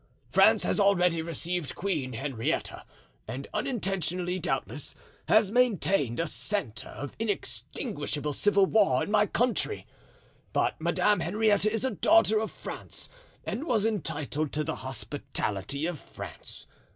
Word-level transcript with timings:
France 0.31 0.63
has 0.63 0.79
already 0.79 1.21
received 1.21 1.75
Queen 1.75 2.13
Henrietta, 2.13 2.85
and, 3.27 3.45
unintentionally, 3.53 4.39
doubtless, 4.39 4.95
has 5.27 5.51
maintained 5.51 6.19
a 6.19 6.25
centre 6.25 6.89
of 6.89 7.15
inextinguishable 7.19 8.33
civil 8.33 8.65
war 8.65 9.03
in 9.03 9.11
my 9.11 9.27
country. 9.27 9.85
But 10.53 10.81
Madame 10.81 11.19
Henrietta 11.19 11.71
is 11.71 11.85
a 11.85 11.91
daughter 11.91 12.39
of 12.39 12.49
France 12.49 13.09
and 13.45 13.65
was 13.67 13.85
entitled 13.85 14.51
to 14.53 14.63
the 14.63 14.77
hospitality 14.77 15.85
of 15.85 15.99
France. 15.99 16.65